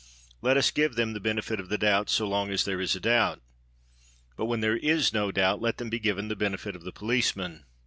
[0.41, 2.99] Let us give them the benefit of the doubt, so long as there is a
[2.99, 3.39] doubt.
[4.35, 7.65] But when there is no doubt, let them be given the benefit of the policeman.